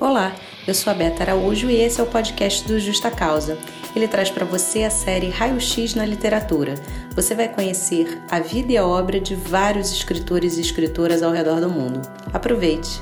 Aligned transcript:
Olá, 0.00 0.32
eu 0.64 0.74
sou 0.74 0.92
a 0.92 0.94
Beta 0.94 1.24
Araújo 1.24 1.68
e 1.68 1.74
esse 1.74 2.00
é 2.00 2.04
o 2.04 2.06
podcast 2.06 2.64
do 2.68 2.78
Justa 2.78 3.10
Causa. 3.10 3.58
Ele 3.96 4.06
traz 4.06 4.30
para 4.30 4.44
você 4.44 4.84
a 4.84 4.90
série 4.90 5.28
Raio 5.28 5.60
X 5.60 5.96
na 5.96 6.06
Literatura. 6.06 6.76
Você 7.16 7.34
vai 7.34 7.52
conhecer 7.52 8.06
a 8.30 8.38
vida 8.38 8.70
e 8.70 8.76
a 8.76 8.86
obra 8.86 9.18
de 9.18 9.34
vários 9.34 9.90
escritores 9.90 10.56
e 10.56 10.60
escritoras 10.60 11.20
ao 11.20 11.32
redor 11.32 11.60
do 11.60 11.68
mundo. 11.68 12.00
Aproveite! 12.32 13.00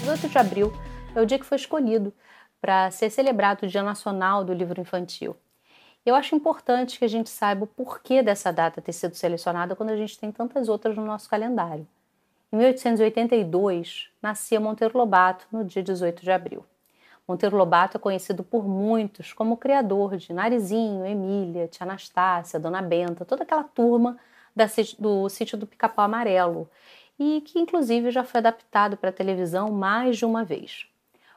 18 0.00 0.28
de 0.28 0.38
abril 0.38 0.72
é 1.14 1.20
o 1.20 1.26
dia 1.26 1.38
que 1.38 1.46
foi 1.46 1.56
escolhido 1.56 2.12
para 2.60 2.90
ser 2.90 3.10
celebrado 3.10 3.62
o 3.62 3.68
Dia 3.68 3.84
Nacional 3.84 4.44
do 4.44 4.52
Livro 4.52 4.80
Infantil. 4.80 5.36
Eu 6.04 6.16
acho 6.16 6.34
importante 6.34 6.98
que 6.98 7.04
a 7.04 7.08
gente 7.08 7.30
saiba 7.30 7.62
o 7.62 7.68
porquê 7.68 8.24
dessa 8.24 8.52
data 8.52 8.82
ter 8.82 8.92
sido 8.92 9.14
selecionada 9.14 9.76
quando 9.76 9.90
a 9.90 9.96
gente 9.96 10.18
tem 10.18 10.32
tantas 10.32 10.68
outras 10.68 10.96
no 10.96 11.04
nosso 11.04 11.30
calendário. 11.30 11.86
Em 12.50 12.56
1882, 12.56 14.08
nascia 14.22 14.58
Monteiro 14.58 14.96
Lobato 14.96 15.46
no 15.52 15.62
dia 15.62 15.82
18 15.82 16.22
de 16.22 16.30
abril. 16.30 16.64
Monteiro 17.28 17.58
Lobato 17.58 17.98
é 17.98 18.00
conhecido 18.00 18.42
por 18.42 18.66
muitos 18.66 19.34
como 19.34 19.52
o 19.52 19.56
criador 19.56 20.16
de 20.16 20.32
Narizinho, 20.32 21.04
Emília, 21.04 21.68
Tia 21.68 21.84
Anastácia, 21.84 22.58
Dona 22.58 22.80
Benta, 22.80 23.22
toda 23.22 23.42
aquela 23.42 23.64
turma 23.64 24.16
do 24.98 25.28
sítio 25.28 25.58
do 25.58 25.66
Pica-Pau 25.66 26.06
Amarelo, 26.06 26.70
e 27.18 27.42
que 27.42 27.58
inclusive 27.58 28.10
já 28.10 28.24
foi 28.24 28.38
adaptado 28.38 28.96
para 28.96 29.10
a 29.10 29.12
televisão 29.12 29.70
mais 29.70 30.16
de 30.16 30.24
uma 30.24 30.42
vez. 30.42 30.86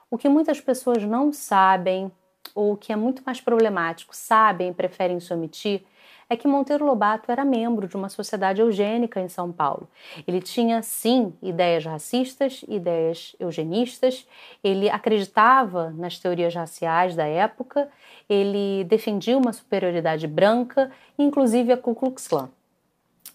O 0.09 0.17
que 0.17 0.29
muitas 0.29 0.61
pessoas 0.61 1.03
não 1.03 1.33
sabem, 1.33 2.09
ou 2.53 2.75
que 2.75 2.91
é 2.91 2.95
muito 2.95 3.21
mais 3.25 3.39
problemático, 3.39 4.15
sabem 4.15 4.69
e 4.69 4.73
preferem 4.73 5.19
se 5.19 5.33
omitir, 5.33 5.83
é 6.31 6.37
que 6.37 6.47
Monteiro 6.47 6.85
Lobato 6.85 7.29
era 7.29 7.43
membro 7.43 7.89
de 7.89 7.95
uma 7.97 8.07
sociedade 8.07 8.61
eugênica 8.61 9.19
em 9.19 9.27
São 9.27 9.51
Paulo. 9.51 9.85
Ele 10.25 10.39
tinha, 10.39 10.81
sim, 10.81 11.33
ideias 11.41 11.83
racistas, 11.83 12.63
ideias 12.69 13.35
eugenistas, 13.37 14.25
ele 14.63 14.89
acreditava 14.89 15.89
nas 15.89 16.19
teorias 16.19 16.55
raciais 16.55 17.17
da 17.17 17.25
época, 17.25 17.89
ele 18.29 18.85
defendia 18.85 19.37
uma 19.37 19.51
superioridade 19.51 20.25
branca, 20.25 20.89
inclusive 21.19 21.73
a 21.73 21.77
Ku 21.77 21.93
Klux 21.93 22.29
Klan. 22.29 22.49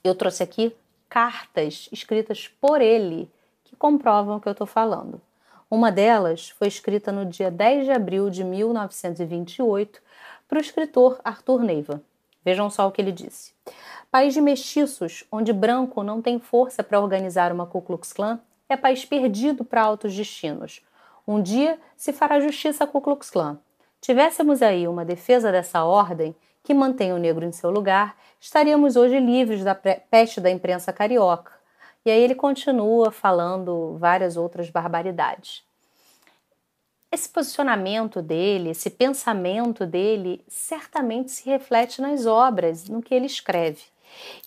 Eu 0.03 0.15
trouxe 0.15 0.43
aqui 0.43 0.75
cartas 1.07 1.91
escritas 1.93 2.49
por 2.49 2.81
ele 2.81 3.31
que 3.65 3.77
comprovam 3.77 4.39
o 4.39 4.41
que 4.41 4.49
eu 4.49 4.53
estou 4.53 4.67
falando. 4.67 5.21
Uma 5.69 5.91
delas 5.91 6.51
foi 6.51 6.69
escrita 6.69 7.11
no 7.11 7.27
dia 7.27 7.51
10 7.51 7.87
de 7.87 7.91
abril 7.91 8.31
de 8.31 8.45
1928 8.45 10.01
para 10.47 10.59
o 10.59 10.61
escritor 10.61 11.21
Arthur 11.25 11.63
Neiva. 11.63 12.01
Vejam 12.45 12.71
só 12.71 12.87
o 12.87 12.93
que 12.93 13.03
ele 13.03 13.11
disse. 13.11 13.53
País 14.09 14.33
de 14.33 14.41
mestiços, 14.41 15.25
onde 15.33 15.53
branco 15.53 16.05
não 16.05 16.23
tem 16.23 16.39
força 16.39 16.85
para 16.85 17.01
organizar 17.01 17.51
uma 17.51 17.67
Ku 17.67 17.83
Klux 17.83 18.13
Klan, 18.13 18.39
é 18.69 18.77
país 18.77 19.05
perdido 19.05 19.65
para 19.65 19.83
altos 19.83 20.15
destinos. 20.15 20.83
Um 21.27 21.43
dia 21.43 21.81
se 21.97 22.13
fará 22.13 22.39
justiça 22.39 22.85
à 22.85 22.87
Ku 22.87 23.01
Klux 23.01 23.29
Klan. 23.29 23.59
Tivéssemos 24.01 24.63
aí 24.63 24.87
uma 24.87 25.05
defesa 25.05 25.51
dessa 25.51 25.83
ordem 25.83 26.37
que 26.63 26.73
mantém 26.73 27.13
o 27.13 27.19
negro 27.19 27.45
em 27.45 27.51
seu 27.51 27.71
lugar, 27.71 28.17
estaríamos 28.41 28.95
hoje 28.95 29.19
livres 29.19 29.65
da 29.65 29.75
peste 29.75 30.41
da 30.41 30.49
imprensa 30.49 30.93
carioca. 30.93 31.56
E 32.07 32.11
aí 32.11 32.23
ele 32.23 32.35
continua 32.35 33.11
falando 33.11 33.99
várias 33.99 34.39
outras 34.39 34.71
barbaridades 34.71 35.67
esse 37.17 37.29
posicionamento 37.29 38.21
dele, 38.21 38.71
esse 38.71 38.91
pensamento 38.91 39.87
dele, 39.87 40.45
certamente 40.49 41.33
se 41.33 41.49
reflete 41.49 42.01
nas 42.01 42.27
obras, 42.27 42.89
no 42.89 43.03
que 43.03 43.15
ele 43.15 43.27
escreve. 43.27 43.83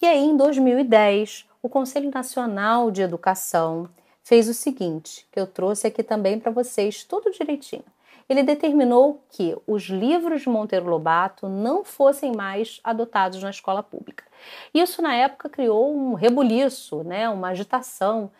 E 0.01 0.05
aí, 0.05 0.23
em 0.23 0.38
2010, 0.38 1.45
o 1.61 1.69
Conselho 1.69 2.11
Nacional 2.13 2.91
de 2.91 3.01
Educação 3.01 3.89
fez 4.23 4.47
o 4.47 4.53
seguinte, 4.53 5.27
que 5.31 5.39
eu 5.39 5.47
trouxe 5.47 5.88
aqui 5.88 6.03
também 6.03 6.39
para 6.39 6.51
vocês, 6.51 7.03
tudo 7.03 7.31
direitinho. 7.31 7.83
Ele 8.30 8.44
determinou 8.44 9.23
que 9.31 9.58
os 9.66 9.83
livros 9.85 10.44
de 10.44 10.50
Monteiro 10.50 10.88
Lobato 10.88 11.50
não 11.50 11.84
fossem 11.84 12.31
mais 12.31 12.79
adotados 12.84 13.41
na 13.41 13.50
escola 13.50 13.81
pública. 13.81 14.23
Isso, 14.72 15.01
na 15.01 15.16
época, 15.16 15.50
criou 15.50 15.94
um 15.95 16.13
rebuliço, 16.13 17.03
né, 17.03 17.28
uma 17.28 17.50
agitação 17.50 18.31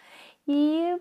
e 0.48 0.96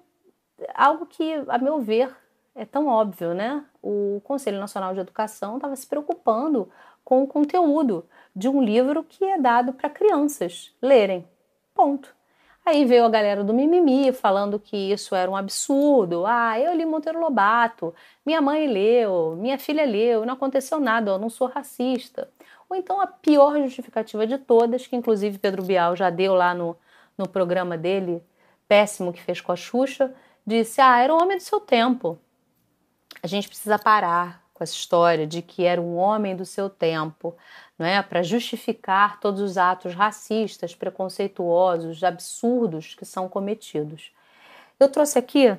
algo 0.75 1.07
que, 1.07 1.35
a 1.49 1.59
meu 1.59 1.81
ver, 1.81 2.17
é 2.55 2.65
tão 2.65 2.89
óbvio, 2.89 3.35
né? 3.35 3.65
O 3.83 4.21
Conselho 4.25 4.59
Nacional 4.59 4.93
de 4.93 5.01
Educação 5.01 5.57
estava 5.57 5.77
se 5.77 5.87
preocupando 5.87 6.69
com 7.05 7.23
o 7.23 7.27
conteúdo 7.27 8.05
de 8.35 8.49
um 8.49 8.63
livro 8.63 9.05
que 9.05 9.25
é 9.25 9.39
dado 9.39 9.73
para 9.73 9.89
crianças 9.89 10.75
lerem. 10.83 11.27
Ponto. 11.75 12.18
Aí 12.69 12.85
veio 12.85 13.07
a 13.07 13.09
galera 13.09 13.43
do 13.43 13.55
mimimi 13.55 14.13
falando 14.13 14.59
que 14.61 14.77
isso 14.77 15.15
era 15.15 15.31
um 15.31 15.35
absurdo. 15.35 16.27
Ah, 16.27 16.61
eu 16.61 16.75
li 16.75 16.85
Monteiro 16.85 17.19
Lobato, 17.19 17.95
minha 18.27 18.43
mãe 18.43 18.67
leu, 18.67 19.35
minha 19.37 19.59
filha 19.59 19.87
leu, 19.87 20.27
não 20.27 20.35
aconteceu 20.35 20.79
nada, 20.79 21.13
eu 21.13 21.19
não 21.19 21.31
sou 21.31 21.49
racista. 21.49 22.31
Ou 22.69 22.77
então 22.77 23.01
a 23.01 23.07
pior 23.07 23.59
justificativa 23.63 24.27
de 24.27 24.37
todas, 24.37 24.87
que 24.87 24.95
inclusive 24.95 25.39
Pedro 25.39 25.63
Bial 25.63 25.97
já 25.97 26.11
deu 26.11 26.35
lá 26.35 26.53
no, 26.55 26.77
no 27.17 27.27
programa 27.27 27.79
dele, 27.79 28.23
péssimo 28.69 29.15
que 29.15 29.23
fez 29.23 29.41
com 29.41 29.51
a 29.51 29.57
Xuxa, 29.57 30.15
disse: 30.47 30.79
Ah, 30.79 31.01
era 31.01 31.15
um 31.15 31.23
homem 31.23 31.39
do 31.39 31.43
seu 31.43 31.61
tempo 31.61 32.19
a 33.23 33.27
gente 33.27 33.49
precisa 33.49 33.79
parar 33.79 34.43
com 34.59 34.65
essa 34.65 34.75
história 34.75 35.25
de 35.25 35.41
que 35.41 35.65
era 35.65 35.81
um 35.81 35.97
homem 35.97 36.35
do 36.35 36.45
seu 36.45 36.69
tempo, 36.69 37.37
não 37.79 37.87
é? 37.87 38.03
Para 38.03 38.25
justificar 38.25 39.21
todos 39.21 39.41
os 39.41 39.57
atos 39.57 39.95
racistas, 39.95 40.75
preconceituosos, 40.75 42.03
absurdos 42.03 42.95
que 42.97 43.05
são 43.05 43.29
cometidos. 43.29 44.11
Eu 44.81 44.91
trouxe 44.91 45.17
aqui 45.17 45.57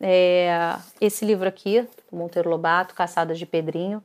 é, 0.00 0.50
esse 0.98 1.24
livro 1.26 1.46
aqui, 1.46 1.86
do 2.10 2.16
Monteiro 2.16 2.48
Lobato, 2.48 2.94
Caçadas 2.94 3.38
de 3.38 3.44
Pedrinho, 3.44 4.02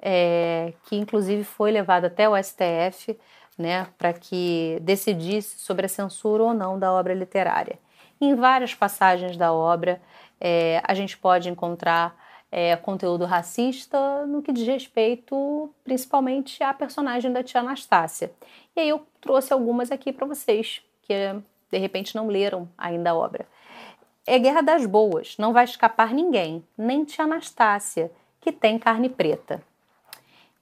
é, 0.00 0.74
que 0.86 0.96
inclusive 0.96 1.44
foi 1.44 1.70
levado 1.70 2.06
até 2.06 2.28
o 2.28 2.36
STF, 2.36 3.16
né, 3.56 3.86
para 3.96 4.12
que 4.12 4.78
decidisse 4.82 5.60
sobre 5.60 5.86
a 5.86 5.88
censura 5.88 6.42
ou 6.42 6.52
não 6.52 6.76
da 6.76 6.92
obra 6.92 7.14
literária. 7.14 7.78
Em 8.20 8.34
várias 8.34 8.74
passagens 8.74 9.36
da 9.36 9.52
obra, 9.52 10.00
é, 10.40 10.82
a 10.84 10.94
gente 10.94 11.16
pode 11.16 11.48
encontrar 11.48 12.16
é, 12.52 12.76
conteúdo 12.76 13.24
racista 13.24 14.26
no 14.26 14.42
que 14.42 14.52
diz 14.52 14.66
respeito 14.66 15.70
principalmente 15.82 16.62
à 16.62 16.74
personagem 16.74 17.32
da 17.32 17.42
tia 17.42 17.62
Anastácia. 17.62 18.30
E 18.76 18.80
aí 18.80 18.88
eu 18.90 19.06
trouxe 19.22 19.54
algumas 19.54 19.90
aqui 19.90 20.12
para 20.12 20.26
vocês 20.26 20.82
que 21.00 21.14
de 21.70 21.78
repente 21.78 22.14
não 22.14 22.28
leram 22.28 22.68
ainda 22.76 23.10
a 23.10 23.14
obra. 23.14 23.48
É 24.26 24.38
Guerra 24.38 24.60
das 24.60 24.84
Boas, 24.84 25.36
não 25.38 25.54
vai 25.54 25.64
escapar 25.64 26.12
ninguém, 26.12 26.62
nem 26.76 27.04
tia 27.04 27.24
Anastácia, 27.24 28.12
que 28.38 28.52
tem 28.52 28.78
carne 28.78 29.08
preta. 29.08 29.62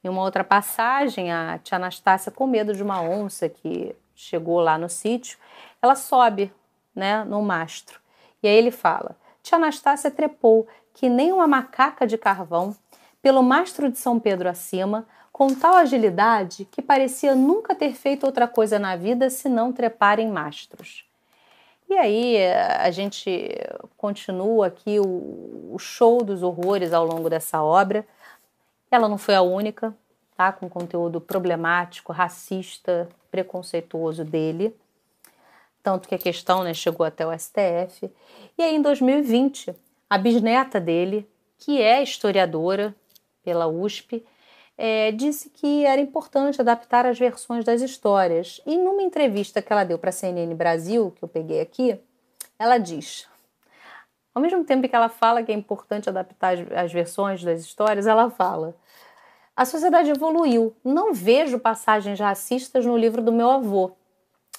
Em 0.02 0.08
uma 0.08 0.22
outra 0.22 0.44
passagem, 0.44 1.32
a 1.32 1.58
tia 1.58 1.76
Anastácia, 1.76 2.30
com 2.30 2.46
medo 2.46 2.72
de 2.72 2.82
uma 2.84 3.02
onça 3.02 3.48
que 3.48 3.94
chegou 4.14 4.60
lá 4.60 4.78
no 4.78 4.88
sítio, 4.88 5.36
ela 5.82 5.96
sobe 5.96 6.52
né, 6.94 7.24
no 7.24 7.42
mastro. 7.42 8.00
E 8.42 8.48
aí 8.48 8.54
ele 8.54 8.70
fala: 8.70 9.16
Tia 9.42 9.56
Anastácia 9.56 10.10
trepou, 10.10 10.66
que 10.94 11.08
nem 11.08 11.32
uma 11.32 11.46
macaca 11.46 12.06
de 12.06 12.18
carvão, 12.18 12.74
pelo 13.22 13.42
mastro 13.42 13.90
de 13.90 13.98
São 13.98 14.18
Pedro 14.18 14.48
acima, 14.48 15.06
com 15.32 15.54
tal 15.54 15.74
agilidade 15.74 16.64
que 16.64 16.82
parecia 16.82 17.34
nunca 17.34 17.74
ter 17.74 17.92
feito 17.94 18.24
outra 18.24 18.46
coisa 18.46 18.78
na 18.78 18.96
vida 18.96 19.30
senão 19.30 19.72
trepar 19.72 20.18
em 20.18 20.30
mastros. 20.30 21.04
E 21.88 21.94
aí 21.94 22.36
a 22.78 22.90
gente 22.90 23.50
continua 23.96 24.68
aqui 24.68 25.00
o, 25.00 25.70
o 25.72 25.78
show 25.78 26.22
dos 26.22 26.42
horrores 26.42 26.92
ao 26.92 27.04
longo 27.04 27.28
dessa 27.28 27.62
obra. 27.62 28.06
Ela 28.90 29.08
não 29.08 29.18
foi 29.18 29.34
a 29.34 29.42
única, 29.42 29.94
tá? 30.36 30.52
Com 30.52 30.68
conteúdo 30.68 31.20
problemático, 31.20 32.12
racista, 32.12 33.08
preconceituoso 33.30 34.24
dele 34.24 34.74
tanto 35.82 36.08
que 36.08 36.14
a 36.14 36.18
questão 36.18 36.62
né, 36.62 36.74
chegou 36.74 37.04
até 37.06 37.26
o 37.26 37.36
STF. 37.36 38.10
E 38.58 38.62
aí, 38.62 38.74
em 38.74 38.82
2020, 38.82 39.74
a 40.10 40.18
bisneta 40.18 40.80
dele, 40.80 41.30
que 41.56 41.80
é 41.80 42.02
historiadora 42.02 42.94
pela 43.44 43.68
USP, 43.68 44.26
é, 44.76 45.12
disse 45.12 45.50
que 45.50 45.84
era 45.84 46.00
importante 46.00 46.60
adaptar 46.60 47.06
as 47.06 47.18
versões 47.18 47.64
das 47.64 47.80
histórias. 47.80 48.60
E 48.66 48.76
numa 48.76 49.02
entrevista 49.02 49.62
que 49.62 49.72
ela 49.72 49.84
deu 49.84 49.98
para 49.98 50.10
a 50.10 50.12
CNN 50.12 50.52
Brasil, 50.54 51.12
que 51.12 51.22
eu 51.22 51.28
peguei 51.28 51.60
aqui, 51.60 52.00
ela 52.58 52.76
diz: 52.76 53.28
ao 54.34 54.42
mesmo 54.42 54.64
tempo 54.64 54.88
que 54.88 54.96
ela 54.96 55.08
fala 55.08 55.42
que 55.42 55.52
é 55.52 55.54
importante 55.54 56.08
adaptar 56.08 56.54
as, 56.54 56.72
as 56.72 56.92
versões 56.92 57.44
das 57.44 57.60
histórias, 57.60 58.06
ela 58.06 58.30
fala. 58.30 58.74
A 59.54 59.64
sociedade 59.64 60.10
evoluiu. 60.10 60.74
Não 60.82 61.12
vejo 61.12 61.58
passagens 61.58 62.18
racistas 62.18 62.86
no 62.86 62.96
livro 62.96 63.20
do 63.20 63.30
meu 63.30 63.50
avô. 63.50 63.92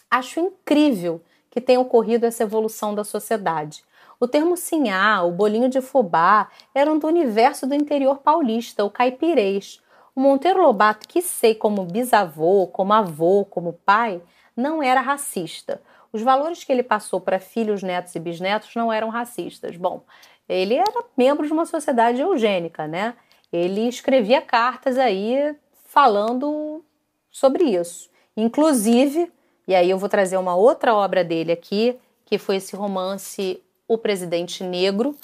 Acho 0.10 0.40
incrível 0.40 1.22
que 1.50 1.60
tenha 1.60 1.80
ocorrido 1.80 2.26
essa 2.26 2.44
evolução 2.44 2.94
da 2.94 3.04
sociedade. 3.04 3.84
O 4.22 4.28
termo 4.28 4.56
sinhá, 4.56 5.24
o 5.24 5.32
bolinho 5.32 5.68
de 5.68 5.82
fubá, 5.82 6.48
eram 6.76 7.00
do 7.00 7.08
universo 7.08 7.66
do 7.66 7.74
interior 7.74 8.20
paulista, 8.20 8.86
o 8.86 8.90
caipirês. 8.92 9.82
O 10.16 10.22
Monteiro 10.22 10.62
Lobato, 10.62 11.08
que 11.08 11.24
sei 11.24 11.56
como 11.56 11.86
bisavô, 11.86 12.68
como 12.68 12.94
avô, 12.94 13.44
como 13.46 13.74
pai, 13.84 14.22
não 14.56 14.84
era 14.84 15.02
racista. 15.02 15.82
os 16.14 16.22
valores 16.22 16.64
que 16.64 16.72
ele 16.72 16.84
passou 16.84 17.20
para 17.20 17.40
filhos, 17.40 17.82
netos 17.82 18.14
e 18.14 18.20
bisnetos 18.20 18.76
não 18.76 18.94
eram 18.94 19.10
racistas. 19.10 19.76
Bom, 19.76 20.04
ele 20.48 20.76
era 20.76 21.04
membro 21.18 21.48
de 21.48 21.52
uma 21.52 21.66
sociedade 21.66 22.22
eugênica, 22.22 22.86
né? 22.88 23.16
Ele 23.52 23.88
escrevia 23.88 24.40
cartas 24.40 25.00
aí 25.00 25.56
falando 25.86 26.86
sobre 27.32 27.64
isso. 27.64 28.08
Inclusive, 28.38 29.32
e 29.68 29.74
aí 29.74 29.90
eu 29.90 29.98
vou 29.98 30.10
trazer 30.10 30.38
uma 30.38 30.56
outra 30.56 30.94
obra 30.94 31.24
dele 31.24 31.52
aqui, 31.52 31.98
que 32.24 32.38
foi 32.38 32.58
esse 32.58 32.76
romance 32.76 33.60
O 33.92 33.98
Presidente 33.98 34.64
Negro, 34.64 35.18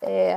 é, 0.00 0.34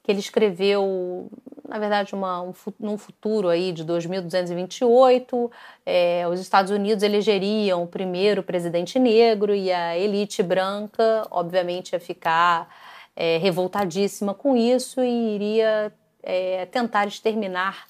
que 0.00 0.12
ele 0.12 0.20
escreveu, 0.20 1.28
na 1.68 1.76
verdade, 1.76 2.14
uma, 2.14 2.40
um, 2.40 2.52
num 2.78 2.96
futuro 2.96 3.48
aí 3.48 3.72
de 3.72 3.82
2228, 3.82 5.50
é, 5.84 6.24
os 6.28 6.38
Estados 6.38 6.70
Unidos 6.70 7.02
elegeriam 7.02 7.82
o 7.82 7.88
primeiro 7.88 8.44
presidente 8.44 8.96
negro 9.00 9.52
e 9.52 9.72
a 9.72 9.98
elite 9.98 10.40
branca, 10.40 11.26
obviamente, 11.32 11.94
ia 11.94 11.98
ficar 11.98 12.72
é, 13.16 13.38
revoltadíssima 13.38 14.32
com 14.32 14.56
isso 14.56 15.02
e 15.02 15.34
iria 15.34 15.92
é, 16.22 16.64
tentar 16.66 17.08
exterminar 17.08 17.88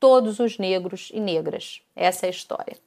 todos 0.00 0.40
os 0.40 0.56
negros 0.56 1.10
e 1.12 1.20
negras. 1.20 1.82
Essa 1.94 2.24
é 2.24 2.28
a 2.28 2.30
história. 2.30 2.78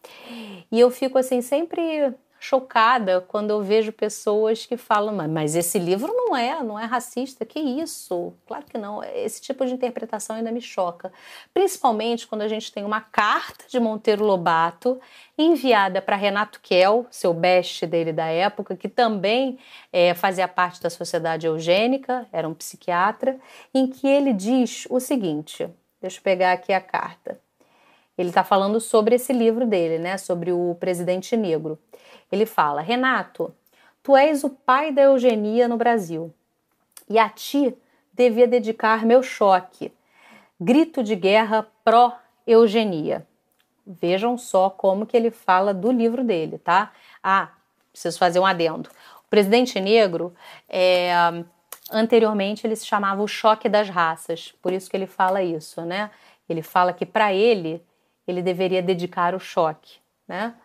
E 0.71 0.79
eu 0.79 0.89
fico 0.89 1.19
assim 1.19 1.39
sempre 1.39 2.15
chocada 2.41 3.21
quando 3.21 3.51
eu 3.51 3.61
vejo 3.61 3.93
pessoas 3.93 4.65
que 4.65 4.75
falam, 4.75 5.15
mas 5.29 5.55
esse 5.55 5.77
livro 5.77 6.11
não 6.11 6.35
é, 6.35 6.63
não 6.63 6.77
é 6.77 6.85
racista, 6.85 7.45
que 7.45 7.59
isso? 7.59 8.33
Claro 8.47 8.65
que 8.65 8.79
não. 8.79 9.03
Esse 9.03 9.39
tipo 9.39 9.63
de 9.63 9.73
interpretação 9.73 10.35
ainda 10.35 10.51
me 10.51 10.59
choca, 10.59 11.13
principalmente 11.53 12.25
quando 12.25 12.41
a 12.41 12.47
gente 12.47 12.71
tem 12.71 12.83
uma 12.83 12.99
carta 12.99 13.65
de 13.67 13.79
Monteiro 13.79 14.25
Lobato 14.25 14.99
enviada 15.37 16.01
para 16.01 16.15
Renato 16.15 16.59
Kell, 16.61 17.05
seu 17.11 17.31
best 17.31 17.85
dele 17.85 18.11
da 18.11 18.25
época, 18.25 18.75
que 18.75 18.89
também 18.89 19.59
é, 19.93 20.15
fazia 20.15 20.47
parte 20.47 20.81
da 20.81 20.89
sociedade 20.89 21.45
eugênica, 21.45 22.27
era 22.33 22.49
um 22.49 22.55
psiquiatra, 22.55 23.39
em 23.71 23.85
que 23.85 24.07
ele 24.07 24.33
diz 24.33 24.87
o 24.89 24.99
seguinte: 24.99 25.69
deixa 26.01 26.17
eu 26.17 26.23
pegar 26.23 26.53
aqui 26.53 26.73
a 26.73 26.81
carta. 26.81 27.39
Ele 28.21 28.29
está 28.29 28.43
falando 28.43 28.79
sobre 28.79 29.15
esse 29.15 29.33
livro 29.33 29.65
dele, 29.65 29.97
né? 29.97 30.17
Sobre 30.17 30.51
o 30.51 30.75
presidente 30.79 31.35
negro. 31.35 31.79
Ele 32.31 32.45
fala: 32.45 32.81
Renato, 32.81 33.53
tu 34.03 34.15
és 34.15 34.43
o 34.43 34.49
pai 34.49 34.91
da 34.91 35.01
eugenia 35.01 35.67
no 35.67 35.75
Brasil. 35.75 36.33
E 37.09 37.17
a 37.17 37.27
ti 37.27 37.75
devia 38.13 38.47
dedicar 38.47 39.05
meu 39.05 39.23
choque. 39.23 39.91
Grito 40.59 41.03
de 41.03 41.15
guerra 41.15 41.67
pró-eugenia. 41.83 43.25
Vejam 43.85 44.37
só 44.37 44.69
como 44.69 45.07
que 45.07 45.17
ele 45.17 45.31
fala 45.31 45.73
do 45.73 45.91
livro 45.91 46.23
dele, 46.23 46.59
tá? 46.59 46.91
Ah, 47.23 47.49
preciso 47.91 48.19
fazer 48.19 48.39
um 48.39 48.45
adendo. 48.45 48.89
O 49.25 49.29
presidente 49.29 49.79
negro, 49.79 50.33
é, 50.69 51.11
anteriormente, 51.91 52.67
ele 52.67 52.75
se 52.75 52.85
chamava 52.85 53.23
o 53.23 53.27
choque 53.27 53.67
das 53.67 53.89
raças, 53.89 54.53
por 54.61 54.71
isso 54.71 54.89
que 54.89 54.95
ele 54.95 55.07
fala 55.07 55.41
isso, 55.41 55.81
né? 55.81 56.11
Ele 56.47 56.61
fala 56.61 56.93
que 56.93 57.05
para 57.05 57.33
ele, 57.33 57.83
ele 58.27 58.41
deveria 58.41 58.81
dedicar 58.81 59.35
o 59.35 59.39
choque, 59.39 59.99
né? 60.27 60.55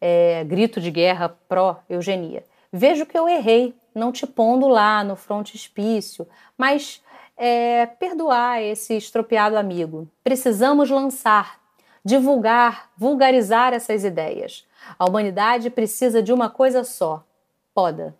É, 0.00 0.44
grito 0.44 0.80
de 0.80 0.90
guerra 0.90 1.28
pró-eugenia. 1.48 2.44
Vejo 2.72 3.06
que 3.06 3.16
eu 3.16 3.28
errei, 3.28 3.74
não 3.94 4.10
te 4.10 4.26
pondo 4.26 4.66
lá 4.68 5.04
no 5.04 5.16
frontispício, 5.16 6.26
mas 6.58 7.02
é, 7.36 7.86
perdoar 7.86 8.62
esse 8.62 8.96
estropiado 8.96 9.56
amigo. 9.56 10.08
Precisamos 10.22 10.90
lançar, 10.90 11.60
divulgar, 12.04 12.90
vulgarizar 12.96 13.72
essas 13.72 14.04
ideias. 14.04 14.66
A 14.98 15.08
humanidade 15.08 15.70
precisa 15.70 16.22
de 16.22 16.32
uma 16.32 16.50
coisa 16.50 16.84
só: 16.84 17.24
poda. 17.72 18.14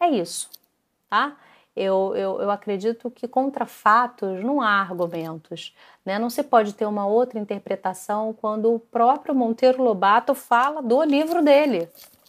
É 0.00 0.08
isso, 0.08 0.50
tá? 1.08 1.36
Eu, 1.76 2.14
eu, 2.14 2.40
eu 2.40 2.50
acredito 2.50 3.10
que 3.10 3.26
contra 3.26 3.66
fatos 3.66 4.42
não 4.44 4.60
há 4.60 4.80
argumentos. 4.80 5.74
Né? 6.04 6.18
Não 6.18 6.30
se 6.30 6.42
pode 6.42 6.72
ter 6.72 6.86
uma 6.86 7.06
outra 7.06 7.38
interpretação 7.38 8.32
quando 8.32 8.72
o 8.72 8.78
próprio 8.78 9.34
Monteiro 9.34 9.82
Lobato 9.82 10.34
fala 10.34 10.80
do 10.80 11.02
livro 11.02 11.42
dele, 11.42 11.88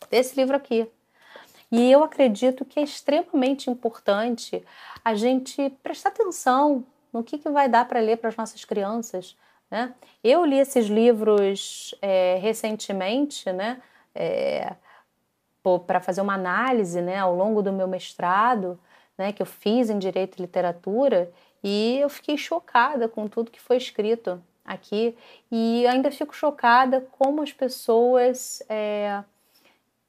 desse 0.09 0.35
livro 0.35 0.55
aqui. 0.55 0.89
E 1.71 1.91
eu 1.91 2.03
acredito 2.03 2.65
que 2.65 2.79
é 2.79 2.83
extremamente 2.83 3.69
importante 3.69 4.63
a 5.03 5.13
gente 5.13 5.69
prestar 5.83 6.09
atenção 6.09 6.83
no 7.13 7.23
que, 7.23 7.37
que 7.37 7.49
vai 7.49 7.69
dar 7.69 7.87
para 7.87 7.99
ler 7.99 8.17
para 8.17 8.29
as 8.29 8.35
nossas 8.35 8.65
crianças. 8.65 9.37
Né? 9.69 9.93
Eu 10.23 10.43
li 10.43 10.57
esses 10.57 10.87
livros 10.87 11.93
é, 12.01 12.37
recentemente, 12.41 13.51
né? 13.51 13.81
É, 14.13 14.75
para 15.87 15.99
fazer 15.99 16.21
uma 16.21 16.35
análise 16.35 17.01
né, 17.01 17.17
ao 17.17 17.35
longo 17.35 17.61
do 17.61 17.73
meu 17.73 17.87
mestrado 17.87 18.79
né, 19.17 19.31
que 19.31 19.41
eu 19.41 19.45
fiz 19.45 19.89
em 19.89 19.99
Direito 19.99 20.37
e 20.37 20.41
Literatura, 20.41 21.31
e 21.63 21.97
eu 21.99 22.09
fiquei 22.09 22.37
chocada 22.37 23.07
com 23.07 23.27
tudo 23.27 23.51
que 23.51 23.59
foi 23.59 23.77
escrito 23.77 24.41
aqui. 24.63 25.17
E 25.51 25.85
ainda 25.87 26.11
fico 26.11 26.35
chocada 26.35 27.01
como 27.17 27.41
as 27.41 27.51
pessoas 27.51 28.61
é, 28.69 29.23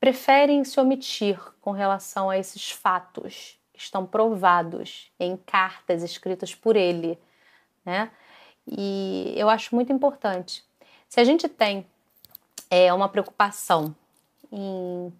preferem 0.01 0.65
se 0.65 0.79
omitir 0.81 1.39
com 1.61 1.71
relação 1.71 2.31
a 2.31 2.39
esses 2.39 2.71
fatos 2.71 3.59
que 3.73 3.81
estão 3.81 4.07
provados 4.07 5.11
em 5.19 5.37
cartas 5.37 6.03
escritas 6.03 6.55
por 6.55 6.77
ele. 6.77 7.19
Né? 7.85 8.11
E 8.67 9.35
eu 9.37 9.49
acho 9.49 9.75
muito 9.75 9.93
importante. 9.93 10.65
Se 11.09 11.21
a 11.21 11.25
gente 11.25 11.49
tem 11.49 11.87
é, 12.71 12.93
uma 12.93 13.09
preocupação 13.09 13.95
em 14.51 15.13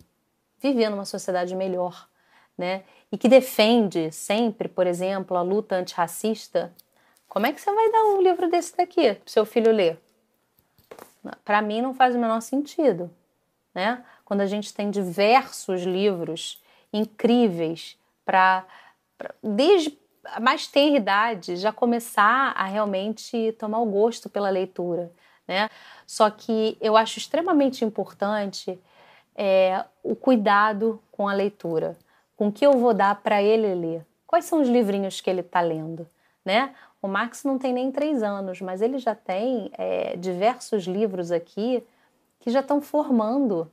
viver 0.61 0.89
numa 0.89 1.05
sociedade 1.05 1.55
melhor, 1.55 2.09
né? 2.57 2.83
E 3.11 3.19
que 3.19 3.29
defende 3.29 4.11
sempre, 4.11 4.69
por 4.69 4.87
exemplo, 4.87 5.37
a 5.37 5.43
luta 5.43 5.77
antirracista, 5.77 6.73
como 7.29 7.47
é 7.47 7.53
que 7.53 7.61
você 7.61 7.73
vai 7.73 7.91
dar 7.91 8.05
um 8.05 8.23
livro 8.23 8.49
desse 8.49 8.77
daqui 8.77 9.15
para 9.15 9.23
seu 9.27 9.45
filho 9.45 9.73
ler? 9.73 10.01
Para 11.45 11.61
mim 11.61 11.83
não 11.83 11.93
faz 11.93 12.15
o 12.15 12.19
menor 12.19 12.41
sentido, 12.41 13.11
né? 13.75 14.05
Quando 14.25 14.41
a 14.41 14.47
gente 14.47 14.73
tem 14.73 14.91
diversos 14.91 15.83
livros 15.83 16.63
incríveis 16.93 17.99
para 18.25 18.65
desde 19.43 19.97
a 20.25 20.41
mais 20.41 20.67
tenra 20.67 20.97
idade 20.97 21.57
já 21.57 21.73
começar 21.73 22.53
a 22.57 22.65
realmente 22.65 23.53
tomar 23.59 23.79
o 23.81 23.87
gosto 23.87 24.29
pela 24.29 24.51
leitura, 24.51 25.13
né? 25.47 25.69
Só 26.07 26.31
que 26.31 26.77
eu 26.81 26.97
acho 26.97 27.19
extremamente 27.19 27.85
importante 27.85 28.79
é, 29.35 29.85
o 30.03 30.17
cuidado 30.17 31.01
com 31.13 31.29
a 31.29 31.33
leitura 31.33 31.97
com 32.37 32.53
que 32.53 32.67
eu 32.67 32.73
vou 32.73 32.93
dar 32.93 33.23
para 33.23 33.43
ele 33.43 33.75
ler? 33.75 34.07
Quais 34.27 34.45
são 34.45 34.61
os 34.61 34.69
livrinhos 34.69 35.21
que 35.21 35.31
ele 35.31 35.41
está 35.41 35.61
lendo? 35.61 36.07
Né? 36.45 36.75
O 37.01 37.09
Max 37.09 37.45
não 37.45 37.59
tem 37.59 37.73
nem 37.73 37.91
três 37.91 38.23
anos, 38.23 38.61
mas 38.61 38.83
ele 38.83 38.99
já 38.99 39.15
tem 39.15 39.71
é, 39.77 40.17
diversos 40.17 40.85
livros 40.85 41.33
aqui 41.33 41.83
que 42.41 42.51
já 42.51 42.61
estão 42.61 42.81
formando 42.81 43.71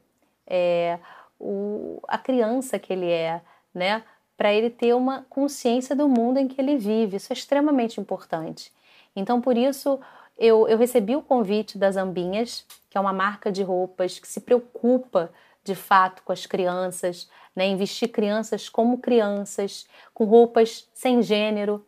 é, 0.47 0.99
o, 1.39 1.99
a 2.07 2.17
criança 2.17 2.79
que 2.79 2.91
ele 2.91 3.09
é, 3.09 3.41
né? 3.73 4.03
Para 4.35 4.51
ele 4.51 4.69
ter 4.69 4.93
uma 4.95 5.25
consciência 5.29 5.95
do 5.95 6.07
mundo 6.09 6.39
em 6.39 6.47
que 6.47 6.59
ele 6.59 6.77
vive. 6.77 7.17
Isso 7.17 7.31
é 7.31 7.35
extremamente 7.35 7.99
importante. 7.99 8.71
Então, 9.15 9.39
por 9.39 9.55
isso, 9.57 9.99
eu, 10.37 10.67
eu 10.67 10.77
recebi 10.77 11.15
o 11.15 11.21
convite 11.21 11.77
das 11.77 11.95
Ambinhas, 11.97 12.65
que 12.89 12.97
é 12.97 13.01
uma 13.01 13.13
marca 13.13 13.51
de 13.51 13.61
roupas 13.61 14.17
que 14.17 14.27
se 14.27 14.41
preocupa 14.41 15.31
de 15.63 15.75
fato 15.75 16.21
com 16.23 16.31
as 16.31 16.45
crianças, 16.45 17.29
né? 17.55 17.67
investir 17.67 18.09
crianças 18.11 18.67
como 18.69 18.97
crianças, 18.97 19.87
com 20.13 20.25
roupas 20.25 20.87
sem 20.93 21.21
gênero. 21.21 21.85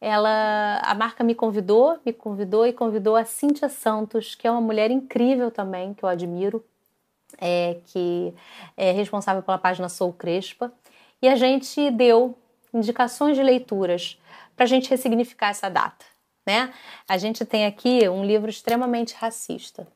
Ela, 0.00 0.80
a 0.84 0.94
marca 0.94 1.24
me 1.24 1.34
convidou, 1.34 1.98
me 2.04 2.12
convidou 2.12 2.66
e 2.66 2.72
convidou 2.72 3.16
a 3.16 3.24
Cíntia 3.24 3.68
Santos, 3.68 4.34
que 4.34 4.46
é 4.46 4.50
uma 4.50 4.60
mulher 4.60 4.90
incrível 4.90 5.50
também, 5.50 5.94
que 5.94 6.04
eu 6.04 6.08
admiro, 6.08 6.64
é, 7.38 7.78
que 7.86 8.34
é 8.76 8.92
responsável 8.92 9.42
pela 9.42 9.58
página 9.58 9.88
Sou 9.88 10.12
Crespa. 10.12 10.72
E 11.22 11.28
a 11.28 11.34
gente 11.34 11.90
deu 11.90 12.36
indicações 12.74 13.36
de 13.36 13.42
leituras 13.42 14.18
para 14.54 14.64
a 14.64 14.68
gente 14.68 14.90
ressignificar 14.90 15.48
essa 15.48 15.70
data. 15.70 16.04
Né? 16.46 16.72
A 17.08 17.16
gente 17.16 17.44
tem 17.44 17.66
aqui 17.66 18.08
um 18.08 18.24
livro 18.24 18.48
extremamente 18.48 19.14
racista, 19.14 19.88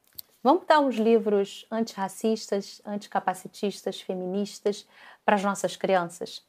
Vamos 0.42 0.64
dar 0.66 0.80
uns 0.80 0.96
livros 0.96 1.66
antirracistas, 1.70 2.80
anticapacitistas, 2.86 4.00
feministas 4.00 4.88
para 5.22 5.36
as 5.36 5.44
nossas 5.44 5.76
crianças? 5.76 6.42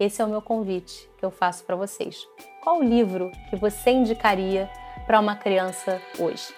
Esse 0.00 0.22
é 0.22 0.24
o 0.24 0.28
meu 0.28 0.40
convite 0.40 1.10
que 1.18 1.24
eu 1.24 1.30
faço 1.30 1.62
para 1.64 1.76
vocês. 1.76 2.26
Qual 2.62 2.78
o 2.78 2.82
livro 2.82 3.30
que 3.50 3.56
você 3.56 3.90
indicaria 3.90 4.70
para 5.06 5.20
uma 5.20 5.36
criança 5.36 6.00
hoje? 6.18 6.54